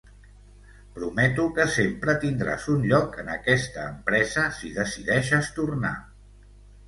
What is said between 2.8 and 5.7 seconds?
lloc en aquesta empresa si decideixes